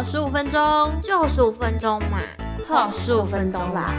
[0.00, 2.20] 呵，十五分钟，就十五分钟嘛，
[2.66, 3.92] 呵，十五分钟啦。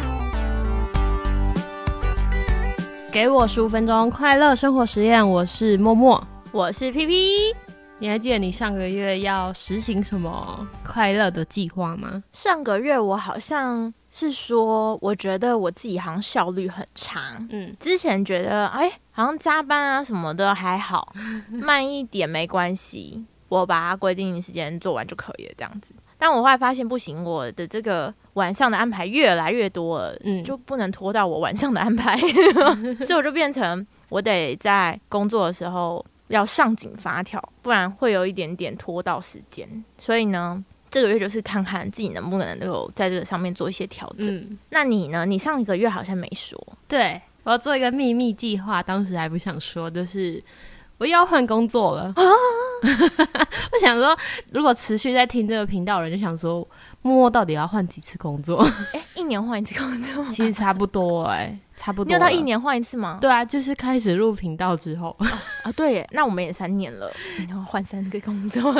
[3.11, 7.55] 给我十五分钟快乐生活实验，我是默默，我是 P P。
[7.99, 12.23] 你还记得你上个月要实行什么快乐的计划吗？
[12.31, 17.37] 上个月我好像是说，我觉得我自己好像效率很差。
[17.51, 21.13] 嗯，之前觉得哎，好像加班啊什么的还好，
[21.53, 23.23] 慢一点没关系，
[23.59, 25.93] 我把它规定时间做完就可以了，这样子。
[26.17, 32.17] 但我后来发现不行，我的这个晚上的安排越来越多了，嗯，就不能拖到我晚上的安排，
[33.03, 36.05] 所以我就变成我得在工作的时候。
[36.31, 39.67] 要上紧发条，不然会有一点点拖到时间。
[39.97, 44.57] 所以呢，这个月就是看看自己能不能够在这个上面做一些调整。
[44.69, 45.25] 那你呢？
[45.25, 46.57] 你上一个月好像没说。
[46.87, 50.41] 对，我要做一个秘密计划，当时还不想说，就是
[50.99, 52.13] 我要换工作了。
[53.71, 54.17] 我想说，
[54.51, 56.67] 如果持续在听这个频道的人，就想说。
[57.03, 58.63] 默默到底要换几次工作？
[58.93, 62.07] 哎，一年换一次工作，其实差不多哎，差不多。
[62.07, 63.17] 你有到一年换一次吗？
[63.19, 65.17] 对啊，就是开始录频道之后
[65.63, 65.71] 啊。
[65.75, 67.11] 对，那我们也三年了，
[67.49, 68.71] 然后换三个工作。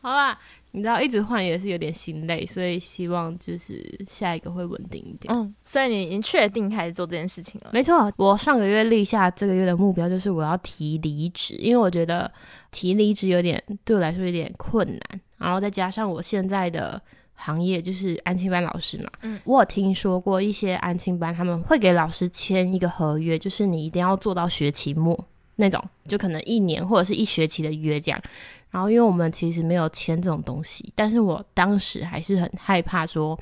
[0.00, 0.38] 好啦。
[0.72, 5.34] 你知道一直换也是有点心累，所以希望就是下一个会稳定一点。
[5.34, 7.70] 嗯，所以你已经确定开始做这件事情了？
[7.72, 12.30] 没错，我上个月立下这个月的目标就是我要提离职，因为我觉得
[12.70, 17.00] 提离职有点对我来说有点困难，然后再加上我现在的
[17.34, 19.10] 行业就是安亲班老师嘛。
[19.22, 25.18] 嗯，我有听说过一些安亲班他们会给老师签一个合约，就是你一定要做到学期末
[25.56, 28.22] 那种，就可能一年或者是一学期的约这样。
[28.70, 33.38] 然后，因为我们其实没有签这种东西，但是我当时还是很害怕，说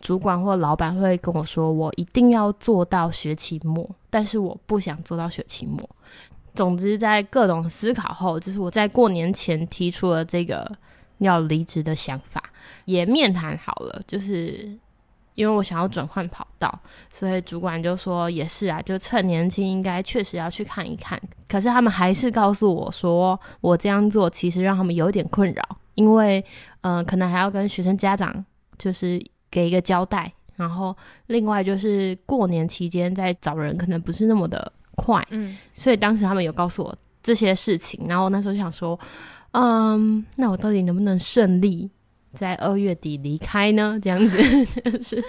[0.00, 5.88] 主管或老板会跟我说，我一定要做到学期末，但是我不想做到学期末。
[6.54, 10.70] 总之，在各种思考后，就是我在过年前提出了这个
[11.18, 12.42] 要离职的想法，
[12.84, 14.78] 也面谈好了，就是。
[15.34, 16.80] 因为我想要转换跑道，
[17.12, 21.20] 所以主管就说也是啊，就趁年轻，应该确实要去看一看。
[21.48, 25.62] 可是他们还是告诉我说，我这样做其实让他们有点困扰，
[25.94, 26.44] 因为
[26.82, 28.44] 嗯，可能还要跟学生家长
[28.78, 35.26] 就是给一个交代，然后另外就是过年期间在找人，可能不是那么的快。
[35.30, 38.98] 嗯，所以当时他们有告诉我这些事情，然后那时候就想说，
[39.52, 41.90] 嗯，那我到底能不能顺利？
[42.34, 44.64] 在二月底离开呢， 这样子。
[44.66, 45.22] 就是，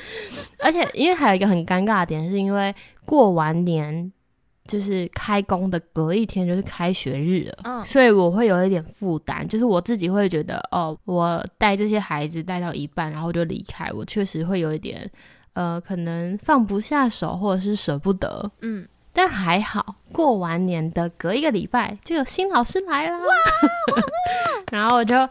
[0.60, 2.74] 而且因为还有一个很尴尬的点，是因为
[3.06, 4.12] 过完年
[4.66, 15.10] 就是开工的隔一天就是开学日了，嗯，所以我会有一点负担，就是我自己会觉得，哦，我带这些孩子带到一半，然后就离开，我确实会有一点，
[15.54, 23.20] 呃，可能放不下手或者是舍不得，嗯，但还好，过完年的隔一个礼拜就有新老师来了，
[24.72, 25.28] 然后我就。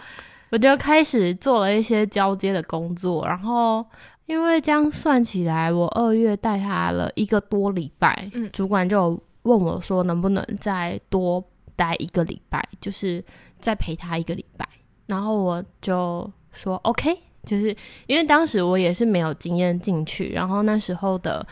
[0.52, 3.84] 我就开始做了一些交接的工作，然后
[4.26, 11.42] 因为这样算起来，我二月带他了一个多礼拜，嗯，主管就问我说能不能再多
[11.74, 13.24] 待一个礼拜，就是
[13.58, 14.68] 再陪他一个礼拜，
[15.06, 17.74] 然后我就说 OK，就是
[18.06, 21.44] 因为当时我也是没有经验进去，然后那时候的。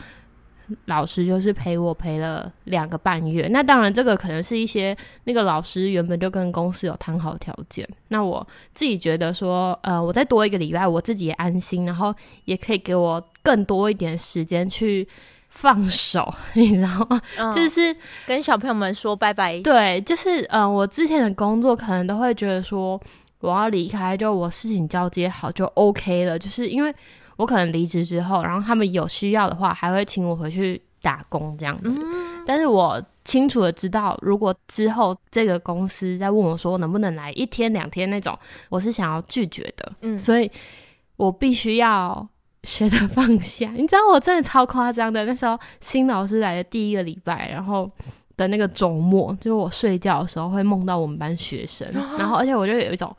[0.85, 4.95] 老师就是陪我陪了两个半月，那当然这个可能是一些
[5.25, 7.87] 那个老师原本就跟公司有谈好条件。
[8.09, 12.13] 那我自己觉得说，呃，我再多一个礼拜，我自己也安心，然后
[12.45, 15.07] 也可以给我更多一点时间去
[15.49, 17.21] 放手， 你知道吗？
[17.53, 17.95] 就是
[18.25, 19.59] 跟小朋友们说拜拜。
[19.61, 22.99] 对，就是嗯，我之前的工作可能都会觉得说
[23.39, 26.93] 我要离开，就我事情交接好就 OK 了，就是因为。
[27.37, 31.99] 我可能离职之后，然后他们有需要的话，还会请我回去打工这样子。
[32.45, 38.37] 但是我清楚的知道，如果之后这个公司在问我说能不能来一天两天那种，
[38.69, 39.91] 我是想要拒绝的。
[40.01, 40.49] 嗯，所以
[41.17, 42.27] 我必须要
[42.63, 43.71] 学着放下。
[43.75, 45.23] 你知道，我真的超夸张的。
[45.25, 47.89] 那时候新老师来的第一个礼拜，然后
[48.37, 51.87] 的那个周末，就是我睡觉的时候会梦到我们班学生，
[52.17, 53.15] 然后而且我就有一种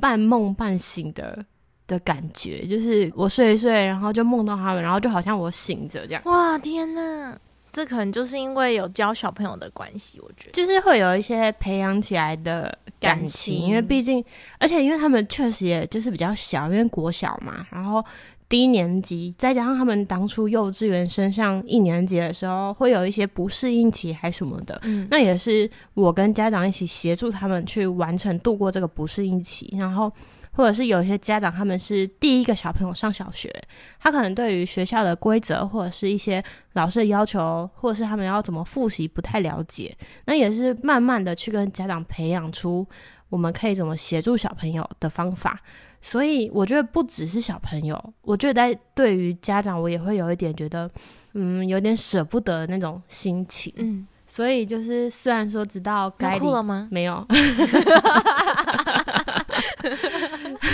[0.00, 1.44] 半梦半醒的。
[1.86, 6.22] 的感觉就是我睡一睡，然后就梦到他们，然后就好像我醒着这样。
[6.24, 7.38] 哇，天哪！
[7.72, 14.24] 这可能就是因为有教小朋友的关系，我觉得就是会有一些培养起来的感情，因为毕竟，
[14.60, 18.04] 而且因为他们确实也就是比较小，因为国小嘛，然后
[18.48, 30.10] 低年级，再加上他们当初幼稚园升上一年级的时候，会有一些不适应期还什么的，嗯，那也是我跟家长一起协助他们去完成度过这个不适应期，然后。
[30.54, 33.52] 或者是有一些家长他们是第一个小朋友上小学，
[34.00, 36.42] 他可能对于学校的规则或者是一些
[36.74, 39.96] 老师的要求，或者是他们要怎么复习不太了解，
[40.26, 42.86] 那也是慢慢的去跟家长培养出
[43.28, 45.60] 我们可以怎么协助小朋友的方法。
[46.00, 50.86] 所以我觉得不只是小朋友，我觉得在对于家长，我也会有一点觉得，
[51.32, 53.72] 嗯，有点舍不得那种心情。
[53.76, 56.88] 嗯，所以就是虽然说直到该哭了吗？
[56.90, 57.26] 没有。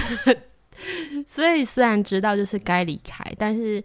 [1.27, 3.83] 所以虽然知道就是该离开，但是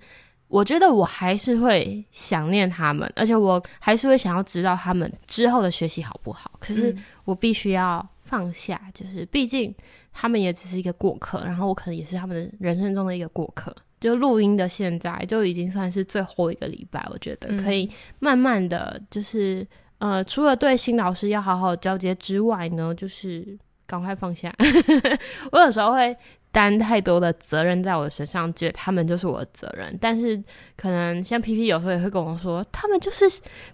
[0.47, 6.51] 我觉得我还是会想念他们，而且我还是会想要知道他们之后的学习好不好。
[6.59, 9.73] 可是我必须要放下，就是毕竟。
[10.17, 13.75] 他们也只是一个过客，然后我可能也是他们的人生中的一个过客。
[13.99, 19.67] 就录音的现在就已经算是最后一个礼拜，我觉得可以慢慢的就是
[19.97, 23.57] 呃，除了对新老师要好好交接之外呢，就是
[23.87, 24.53] 赶快放下。
[25.51, 26.15] 我有时候会
[26.51, 29.97] 担太多的责任在我的身上，觉得他们就是我的责任。
[29.99, 30.41] 但是
[30.77, 33.25] 可能像皮皮有时候也会跟我说，他们就是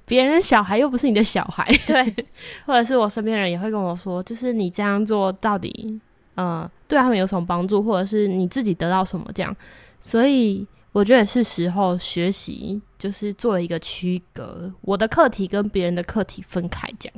[0.06, 1.66] 别人小孩，又不是你的小孩。
[1.86, 2.04] 对，
[2.66, 6.00] 或者是我身边人也会跟我说，就是你这样做到底。
[6.38, 9.56] 嗯，对他们有什么帮助，或者是你自己得到什么这样，
[10.00, 17.12] 所以我觉得是时候学习，就是做一个区隔，我的课题跟别人的课题分开讲。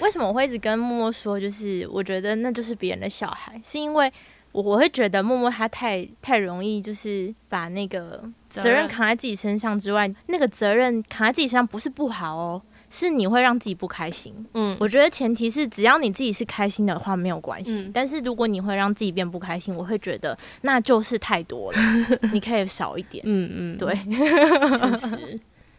[0.00, 4.10] 为什么我会一直跟默默说，就是我觉得那就是别人的小孩，是因为
[4.52, 12.62] 我我会觉得默默他太太容易，就是把那个责任扛在自己身上之外，那个责任扛在自己身上不是不好哦。
[12.90, 21.78] 是你会让自己不开心，嗯，我觉得前提是只要你自己是开心的话没有关系，但是如果你会让自己变不开心，我会觉得那就是太多了，
[22.34, 25.38] 你可以少一点，嗯嗯，对，确实。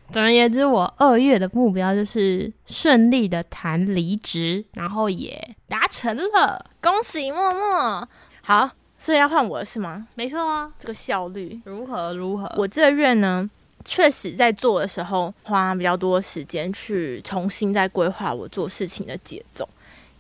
[0.10, 8.08] 总而言之，我二月的目标就是顺利的谈离职，然后也达成了，恭喜默默。
[8.42, 10.08] 好，所以要换我是吗？
[10.16, 12.54] 没错啊，这个效率如何如何？
[12.58, 13.50] 我这个月呢？
[13.86, 19.68] 确实，在做的时候花比较多时间去重新再规划我做事情的节奏，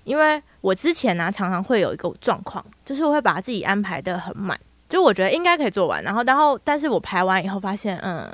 [0.03, 4.59] 因为我之前呢常常会有一个状况，就是我会把自己安排的很满，
[4.89, 8.29] 就我觉得应该可以做完，然后然后但是我排完以后发现，嗯。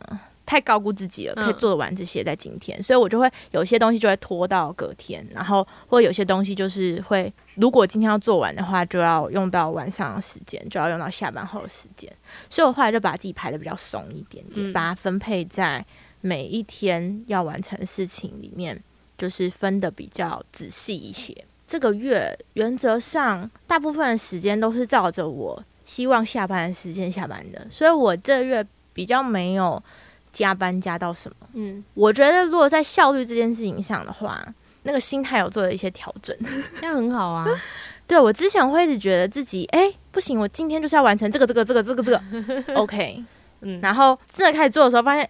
[0.48, 12.10] 太高估自己了，可以做得完这些在今天，所以我就会有些东西就会拖到隔天，然后或有些东西就是会，如果今天要做完的话，就要用到晚上的时间，就要用到下班后的时间，
[12.50, 15.86] 所以我后来就把自己排的比较松一点点，把它分配在
[16.22, 18.82] 每一天要完成的事情里面，
[19.18, 21.36] 就是分的比较仔细一些。
[21.68, 29.84] 这个月原则上大部分的时间都是照着我希望下班的时间下班的，所以我这月比较没有。
[30.32, 31.48] 加班加到什么？
[31.54, 34.46] 嗯，我觉得如果在效率这件事情上的话，
[34.84, 36.36] 那个心态有做了一些调整，
[36.80, 37.46] 这样很好啊。
[38.06, 43.24] 对我之前会一直觉得自己，哎，不行，我今天就是要完成这个、这个、这个、这个、这个， OK，
[43.62, 45.30] 嗯，然后真的开始做的时候，发现，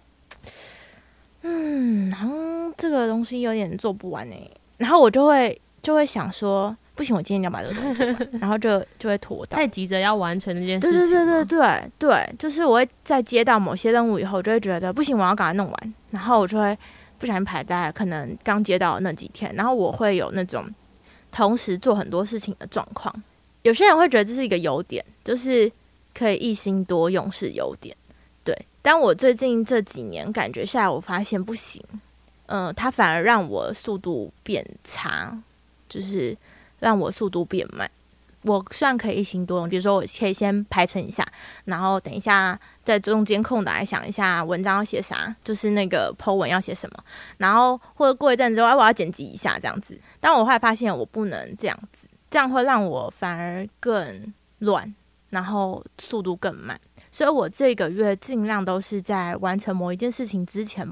[1.42, 6.76] 嗯，好像这个东西有点做不完哎，然后我就会就会想说。
[6.98, 9.56] 不行，我今天要把这个东西做完， 然后就就会拖到。
[9.56, 10.98] 太急着要完成这件事情。
[10.98, 16.76] 对对对对对对，就是我会在接到某些任务以后，就会觉得不行，我要赶快弄完，然后我就会
[17.16, 20.68] 不小心排在可能刚接到那几天，然后我会有那种
[21.30, 23.14] 同时做很多事情的状况。
[23.62, 25.70] 有些人会觉得这是一个优点，就是
[26.12, 27.96] 可以一心多用是优点。
[28.42, 28.52] 对，
[28.82, 31.80] 但我最近这几年感觉下来，我发现不行，
[32.46, 35.40] 嗯，它反而让我速度变差，
[35.88, 36.36] 就是。
[36.80, 37.90] 让我速度变慢。
[38.42, 41.26] 我虽然可以一心多用，比如说我可以先排成一下，
[41.64, 47.04] 然后等一下在中间空档来想一下文章要写啥，就是那个 Po 文要写什么，
[47.38, 50.00] 然后或者过一阵之后，哎，我要剪辑一下这样子。
[50.20, 54.94] 但我后来发现我不能这样子，这样会让我反而更乱，
[55.30, 56.80] 然后速度更慢。
[57.10, 60.88] 所以我这个月尽量都是在完成某一件事情之前。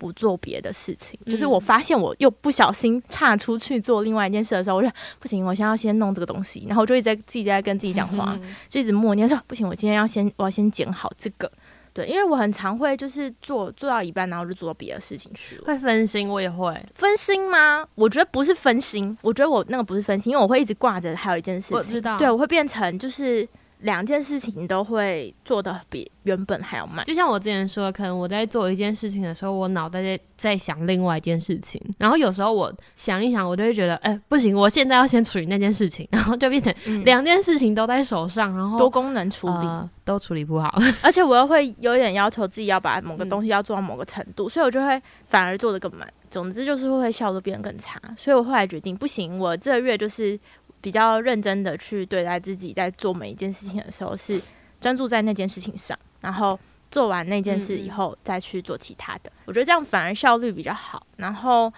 [0.00, 4.88] 不做别的事情，就是我发现我又不小心岔出去做另外一件事的时候，我就
[5.18, 8.34] 不行，我现在要先弄这个东西，然后我就一直在自己在跟自己讲话，
[8.66, 11.52] 就一直默念说不行，我今天要先我要先剪好这个，
[11.92, 16.74] 对，因为我很常会就是做做到一半，然后就做到别的事情去了，会分心，我也会。
[16.94, 17.86] 分心吗？
[17.94, 23.46] 我觉得不是分心，我觉得我那个不是分心，因为我会一直挂着还有一件事情，我知道，对我会变成就是。
[23.80, 39.88] 两件事情都会做的比原本还要慢，就像我之前说，可能我在做一件事情的时候，我脑袋在在想另外一件事情，然后有时候我想一想，我就会觉得，哎，不行，我现在要先处理那件事情， 然后就变成两件事情都在手上，然后多功能处理。
[40.02, 46.04] 都处理不好， 而且我又会有点要求自己要把某个东西要做到某个程度，所以我就会反而做的更慢。
[46.28, 50.36] 总之就是会效率变得更差，所以我后来决定，不行，我这个月就是。
[50.80, 54.40] 比较认真的去对待自己，在做每一件事情的时候，是
[54.80, 56.58] 专注在那件事情上，然后
[56.90, 59.30] 做完那件事以后再去做其他的。
[59.44, 61.72] 我觉得这样反而效率比较好，然后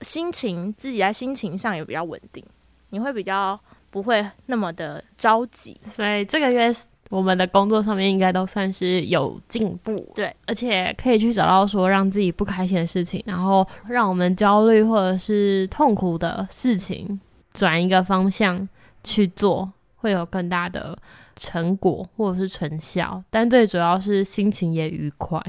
[0.00, 2.44] 心情自己在心情上也比较稳定，
[2.90, 3.58] 你会比较
[3.90, 5.76] 不会那么的着急。
[5.94, 6.74] 所以这个月
[7.10, 17.20] 我们的工作上面应该都算是有进步，对，而且可以去找到说让自己不开心的事情，然后让我们焦虑或者是痛苦的事情。
[17.52, 18.68] 转一个方向
[19.04, 20.96] 去做，会有更大的
[21.36, 25.40] 成果或者是成效，但最主要是心情也愉快。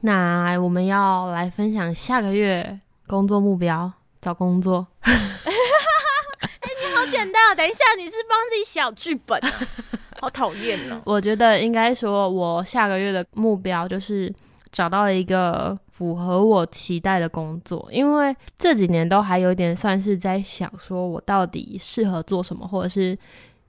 [0.00, 4.86] 那我们要来分享下个月工作目标，找工作。
[5.00, 7.54] 哎，你好简单啊！
[7.54, 9.52] 等一下，你是帮自己小剧本啊？
[10.20, 11.00] 好讨厌哦！
[11.04, 14.32] 我觉得应该说，我下个月的目标就是
[14.72, 15.78] 找到一个。
[15.96, 23.16] 符合我期待的工作，因为这几年都还有点算是在想，说我到底适合做什么，或者是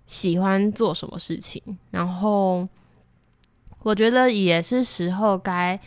[0.08, 1.62] 喜欢做什么事情。
[1.92, 2.68] 然后
[3.84, 5.80] 我觉得也是时候该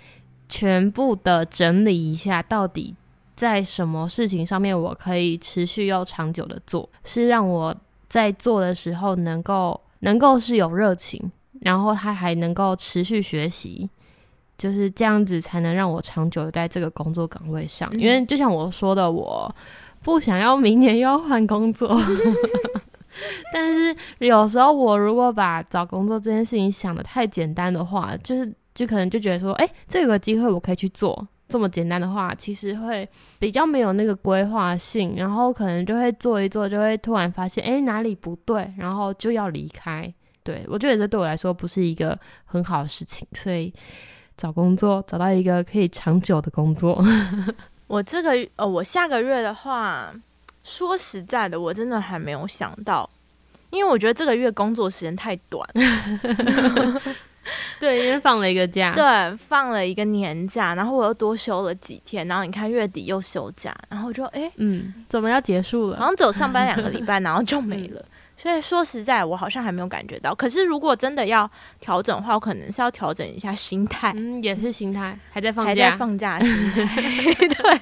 [0.49, 2.95] 全部的整理一下，到底
[3.35, 7.75] 在什么事情上面我可以持续又长久的做，是让我
[8.09, 13.91] 在做的时候能够能够是有热情，然后他还能够持续学习。
[14.59, 19.55] 就是这样子才能让我长久在这个工作岗位上，因为就像我说的，我
[20.03, 21.89] 不想要明年又要换工作。
[23.53, 40.13] 但是有时候我如果把找工作这件事情想的太简单的话，就是就可能就觉得说，哎，这个机会我可以去做，这么简单的话，其实会比较没有那个规划性，然后可能就会做一做，就会突然发现，哎，哪里不对，然后就要离开。
[40.45, 43.73] 对我觉得这对我来说不是一个很好的事情，所以。
[44.39, 47.05] 找工作，找到一个可以长久的工作。
[47.89, 50.11] 我这个呃，我下个月的话，
[50.63, 53.09] 说实在的，我真的还没有想到，
[53.71, 55.69] 因为我觉得这个月工作时间太短。
[57.81, 65.97] 对，因为放了一个假，对，放了一个年假，然后我又多休了几天，然后你看月底又休假，然后就哎，嗯，怎么要结束了？
[65.99, 68.05] 好像只有上班两个礼拜，然后就没了。
[68.41, 70.33] 所以说实在，我好像还没有感觉到。
[70.33, 74.13] 可是如果真的要调整的话，我可能是要调整一下心态。
[74.15, 76.87] 嗯，也是心态，还在放假，还在放假心态。
[77.49, 77.81] 对，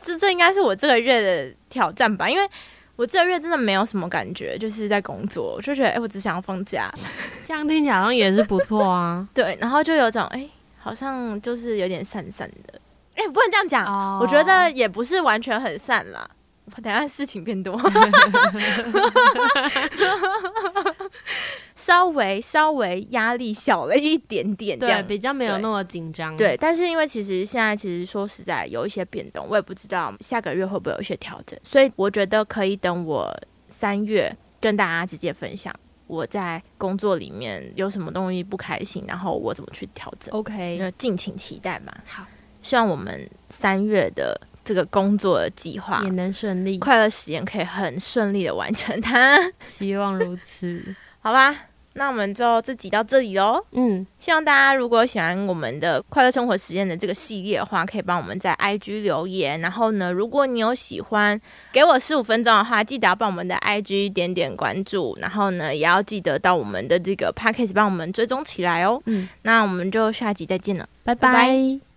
[0.00, 2.30] 这这应该是我这个月的挑战吧？
[2.30, 2.48] 因为
[2.94, 6.88] 我这个月真的没有什么感觉，就是在工作，我就觉得哎，我只想要放假。
[7.44, 9.26] 这样听起来好像也是不错啊。
[9.34, 12.80] 对，然后就有种哎，好像就是有点散散的。
[13.16, 16.30] 哎，不能这样讲，我觉得也不是完全很散了。
[16.82, 17.80] 等下事情变多，
[21.74, 26.36] 稍微稍微压力小了一点点，这样比较没有那么紧张。
[26.36, 33.34] 对，但是因为其实现在其实说实在有一些变动，我也不知道下个月会不会有一些调整，所以我觉得可以等我
[33.68, 35.74] 三月跟大家直接分享
[36.06, 40.34] 我在工作里面有什么东西不开心，然后我怎么去调整。
[40.34, 41.92] OK，那敬请期待嘛。
[42.06, 42.26] 好，
[42.62, 44.40] 希望我们三月的。
[44.64, 49.38] 这个工作的计划也能顺利，快乐实验可以很顺利的完成它。
[49.60, 51.56] 希望如此，好吧？
[51.94, 53.60] 那我们就这集到这里喽。
[53.72, 59.60] 嗯，希望大家如果喜欢我们的快乐生活实验的这个系列的话，可以帮我们在 IG 留言。
[59.60, 61.38] 然后呢，如果你有喜欢
[61.72, 65.18] 给我十五分钟的话，记得要帮我们的 IG 点点关注。
[65.20, 69.02] 然后呢，也要记得到我们的这个 p a c k a g e 帮我们追踪起来哦。
[69.06, 71.89] 嗯，那我们就下集再见了，拜拜。